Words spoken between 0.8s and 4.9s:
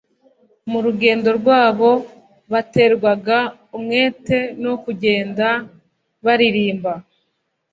rugendo rwabo, baterwaga umwete no